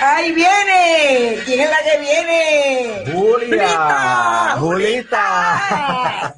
[0.00, 1.42] ¡Ahí viene!
[1.46, 3.04] ¿Quién es la que viene?
[3.12, 4.56] Julia.
[4.58, 6.34] Julita.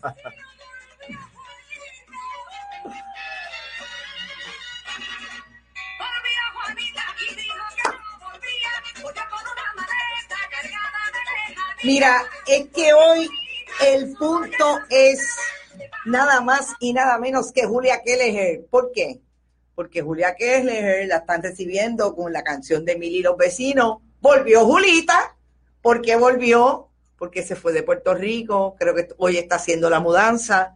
[11.83, 13.29] Mira, es que hoy
[13.85, 15.21] el punto es
[16.05, 18.67] nada más y nada menos que Julia Kelleher.
[18.71, 19.21] ¿Por qué?
[19.77, 23.99] Porque Julia Kelleher la están recibiendo con la canción de Mil y los vecinos.
[24.21, 25.37] Volvió Julita.
[25.81, 26.89] ¿Por qué volvió?
[27.17, 28.75] Porque se fue de Puerto Rico.
[28.77, 30.75] Creo que hoy está haciendo la mudanza.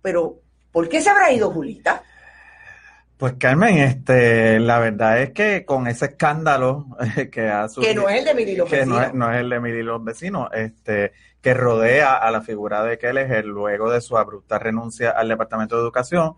[0.00, 0.40] Pero,
[0.72, 2.02] ¿por qué se habrá ido Julita?
[3.22, 6.86] Pues Carmen, este, la verdad es que con ese escándalo
[7.30, 9.06] que ha Que no es el de Mil y los que no vecinos.
[9.06, 12.82] es, no es el de Mil y los vecinos, este, que rodea a la figura
[12.82, 16.34] de Kelleher luego de su abrupta renuncia al Departamento de Educación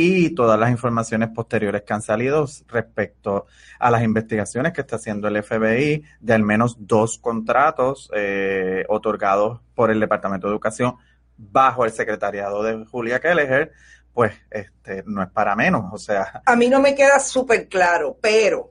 [0.00, 3.46] y todas las informaciones posteriores que han salido respecto
[3.80, 9.60] a las investigaciones que está haciendo el FBI de al menos dos contratos eh, otorgados
[9.74, 10.94] por el Departamento de Educación
[11.36, 13.72] bajo el secretariado de Julia Kelleher,
[14.14, 18.16] pues este no es para menos, o sea, A mí no me queda súper claro,
[18.22, 18.70] pero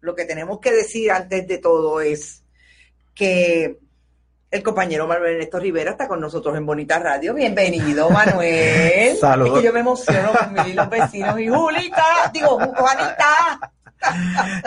[0.00, 2.42] lo que tenemos que decir antes de todo es
[3.14, 3.78] que
[4.54, 7.34] el compañero Manuel Ernesto Rivera está con nosotros en Bonita Radio.
[7.34, 9.16] Bienvenido, Manuel.
[9.20, 9.54] Saludos.
[9.56, 13.72] Es que yo me emociono con mis los vecinos y Julita, digo, Juanita,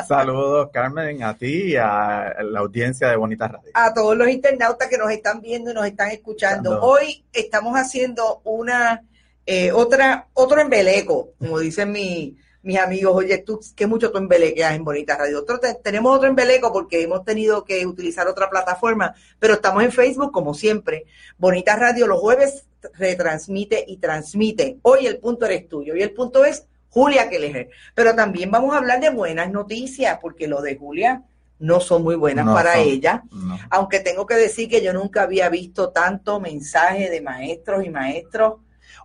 [0.08, 3.72] Saludos, Carmen, a ti y a la audiencia de Bonita Radio.
[3.74, 6.82] a todos los internautas que nos están viendo y nos están escuchando.
[6.82, 9.04] Hoy estamos haciendo una
[9.46, 13.16] eh, otra otro embeleco, como dicen mi- mis amigos.
[13.16, 15.40] Oye, tú qué mucho tú embelequeas en Bonita Radio.
[15.40, 19.92] Otro te- tenemos otro embeleco porque hemos tenido que utilizar otra plataforma, pero estamos en
[19.92, 21.06] Facebook como siempre.
[21.38, 24.78] Bonita Radio los jueves retransmite y transmite.
[24.82, 27.70] Hoy el punto eres tuyo y el punto es Julia Kelleher.
[27.96, 31.24] Pero también vamos a hablar de buenas noticias porque lo de Julia
[31.60, 33.24] no son muy buenas No para ella.
[33.32, 33.58] No.
[33.72, 38.56] Aunque tengo que decir que yo nunca había visto tanto mensaje de maestros y maestros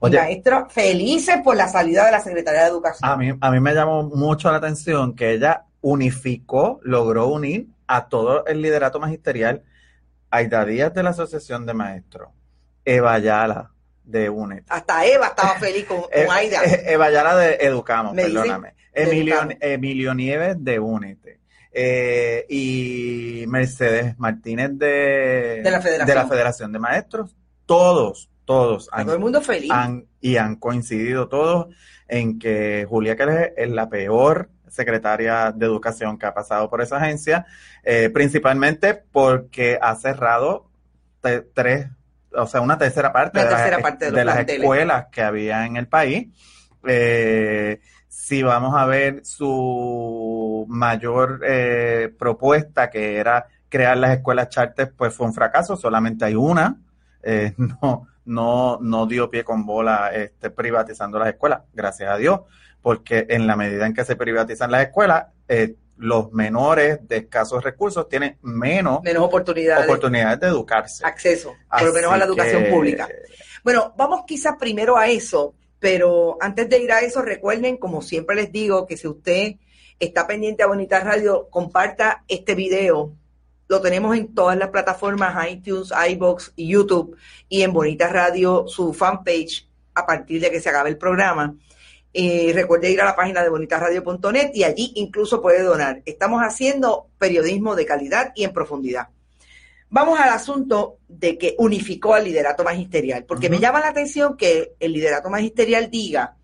[0.00, 0.18] Oye.
[0.18, 3.08] maestros felices por la salida de la Secretaría de Educación.
[3.10, 8.08] A mí, a mí me llamó mucho la atención que ella unificó, logró unir a
[8.08, 9.62] todo el liderato magisterial,
[10.30, 12.28] Aida Díaz de la Asociación de Maestros,
[12.84, 13.70] Eva Ayala
[14.04, 16.64] de UNED, Hasta Eva estaba feliz con, con Eh, Aida.
[16.64, 19.54] eh, Eva Ayala de Educamos, Me perdóname, Emilio, Educamos.
[19.60, 21.18] Emilio Nieves de UNED.
[21.74, 26.06] eh, y Mercedes Martínez de, De la Federación.
[26.06, 29.70] de la Federación de Maestros, todos, todos A han todo el mundo feliz.
[29.70, 31.74] han- y han coincidido todos
[32.08, 36.96] en que Julia Keller es la peor secretaria de educación que ha pasado por esa
[36.96, 37.46] agencia,
[37.84, 40.70] eh, principalmente porque ha cerrado
[41.54, 41.88] tres,
[42.34, 45.66] o sea, una tercera parte, Una de, tercera las, parte de las escuelas que había
[45.66, 46.28] en el país.
[46.86, 54.92] Eh, si vamos a ver su mayor eh, propuesta, que era crear las escuelas charter,
[54.96, 56.76] pues fue un fracaso, solamente hay una.
[57.22, 62.40] Eh, no, no, no dio pie con bola este, privatizando las escuelas, gracias a Dios,
[62.80, 67.62] porque en la medida en que se privatizan las escuelas, eh, los menores de escasos
[67.62, 71.04] recursos tienen menos Menos oportunidades, oportunidades de educarse.
[71.06, 73.08] acceso, por lo menos a la educación que, pública.
[73.62, 78.34] Bueno, vamos quizás primero a eso, pero antes de ir a eso, recuerden, como siempre
[78.34, 79.54] les digo, que si usted
[79.98, 83.12] está pendiente a Bonita Radio, comparta este video.
[83.72, 87.16] Lo tenemos en todas las plataformas, iTunes, iBox y YouTube,
[87.48, 91.56] y en Bonita Radio, su fanpage, a partir de que se acabe el programa.
[92.12, 96.02] Eh, recuerde ir a la página de bonitasradio.net y allí incluso puede donar.
[96.04, 99.08] Estamos haciendo periodismo de calidad y en profundidad.
[99.88, 104.74] Vamos al asunto de que unificó al liderato magisterial, porque me llama la atención que
[104.80, 106.36] el liderato magisterial diga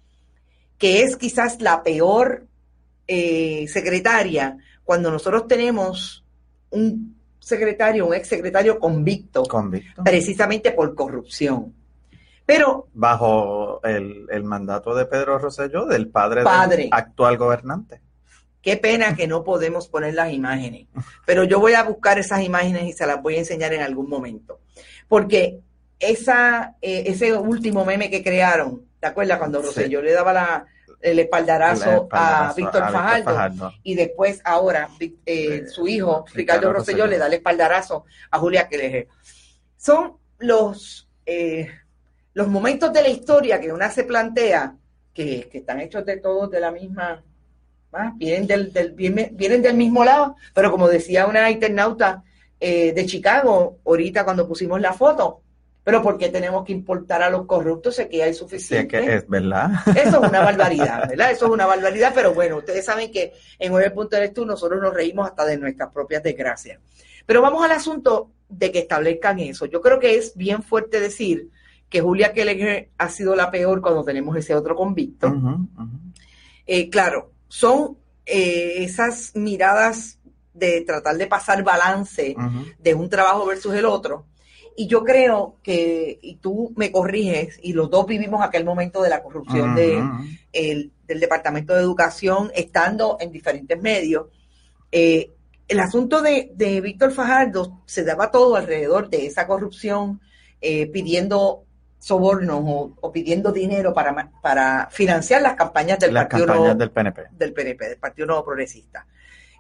[0.79, 2.47] que es quizás la peor
[3.07, 6.25] eh, secretaria cuando nosotros tenemos
[6.71, 7.18] un
[7.49, 10.05] secretario, un exsecretario convicto, Convicto.
[10.05, 11.75] precisamente por corrupción.
[12.47, 16.85] Pero Bajo el, el mandato de Pedro Rosselló, del padre, Padre.
[16.85, 18.01] del actual gobernante.
[18.63, 20.87] Qué pena que no podemos poner las imágenes,
[21.25, 24.09] pero yo voy a buscar esas imágenes y se las voy a enseñar en algún
[24.09, 24.61] momento.
[25.07, 25.61] Porque
[26.01, 29.67] esa, eh, ese último meme que crearon, ¿te acuerdas cuando Sí.
[29.67, 30.67] Rosselló le daba la,
[31.01, 33.25] el espaldarazo, El espaldarazo a Víctor a Fajardo?
[33.25, 33.73] Fajardo.
[33.83, 34.89] Y después ahora
[35.27, 39.09] eh, su hijo, Ricardo Ricardo Rosselló, le da el espaldarazo a Julia Kelleher.
[39.77, 41.69] Son los, eh,
[42.35, 44.77] los momentos de la historia que una se plantea
[45.13, 47.23] que, que están hechos de todos de la misma,
[47.95, 48.13] ¿va?
[48.17, 52.23] vienen del, del, vienen, vienen del mismo lado, pero como decía una internauta
[52.61, 55.43] eh, de Chicago, ahorita cuando pusimos la foto,
[55.89, 57.95] Pero ¿por qué tenemos que importar a los corruptos?
[57.95, 59.01] Sé que hay Sí, es suficiente.
[59.01, 59.71] que es verdad.
[59.97, 61.31] Eso es una barbaridad, ¿verdad?
[61.31, 64.45] Eso es una barbaridad, pero bueno, ustedes saben que en Hoy el Punto Eres Tú
[64.45, 66.79] nosotros nos reímos hasta de nuestras propias desgracias.
[67.25, 69.65] Pero vamos al asunto de que establezcan eso.
[69.65, 71.49] Yo creo que es bien fuerte decir
[71.89, 75.35] que Julia Keller ha sido la peor cuando tenemos ese otro convicto.
[76.67, 77.97] Eh, claro, son
[78.27, 80.19] eh, esas miradas
[80.53, 82.37] de tratar de pasar balance
[82.79, 84.27] de un trabajo versus el otro.
[84.81, 89.09] Y yo creo que, y tú me corriges, y los dos vivimos aquel momento de
[89.11, 90.01] la corrupción de,
[90.53, 94.27] el- del Departamento de Educación, estando en diferentes medios.
[94.93, 95.33] Eh,
[95.67, 100.21] el asunto de, de Víctor Fajardo se daba todo alrededor de esa corrupción,
[100.61, 101.65] eh, pidiendo
[101.99, 106.79] sobornos o, o pidiendo dinero para, para financiar las campañas del Las Partido campañas Nuevo-
[106.79, 107.23] del PNP.
[107.33, 109.05] del PNP, del Partido Nuevo Progresista.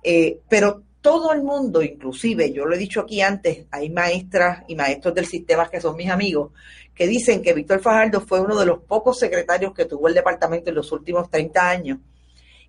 [0.04, 4.74] Eh, pero todo el mundo, inclusive, yo lo he dicho aquí antes, hay maestras y
[4.74, 6.52] maestros del sistema que son mis amigos,
[6.94, 10.70] que dicen que Víctor Fajardo fue uno de los pocos secretarios que tuvo el departamento
[10.70, 11.98] en los últimos 30 años,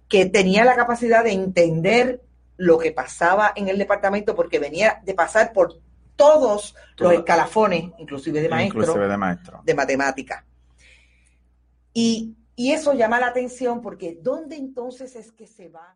[0.08, 2.22] que tenía la capacidad de entender
[2.58, 5.80] lo que pasaba en el departamento porque venía de pasar por
[6.16, 7.10] todos Todo.
[7.10, 9.62] los escalafones, inclusive de maestro, Inclusive de maestro.
[9.64, 10.46] de matemática.
[11.94, 15.96] Y, y eso llama la atención porque ¿dónde entonces es que se va?